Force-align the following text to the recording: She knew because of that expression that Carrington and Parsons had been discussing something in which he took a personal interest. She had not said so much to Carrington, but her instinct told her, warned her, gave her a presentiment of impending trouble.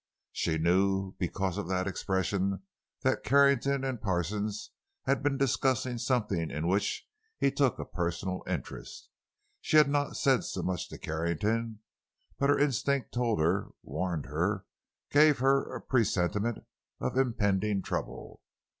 She 0.31 0.57
knew 0.57 1.11
because 1.19 1.59
of 1.59 1.69
that 1.69 1.85
expression 1.85 2.63
that 3.01 3.23
Carrington 3.23 3.83
and 3.83 4.01
Parsons 4.01 4.71
had 5.03 5.21
been 5.21 5.37
discussing 5.37 5.99
something 5.99 6.49
in 6.49 6.67
which 6.67 7.07
he 7.37 7.51
took 7.51 7.77
a 7.77 7.85
personal 7.85 8.41
interest. 8.47 9.09
She 9.61 9.77
had 9.77 9.87
not 9.87 10.17
said 10.17 10.43
so 10.43 10.63
much 10.63 10.89
to 10.89 10.97
Carrington, 10.97 11.81
but 12.39 12.49
her 12.49 12.57
instinct 12.57 13.11
told 13.13 13.39
her, 13.41 13.67
warned 13.83 14.25
her, 14.25 14.65
gave 15.11 15.37
her 15.37 15.71
a 15.71 15.79
presentiment 15.79 16.63
of 16.99 17.15
impending 17.15 17.83
trouble. 17.83 18.41